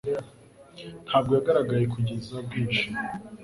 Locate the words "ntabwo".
1.05-1.31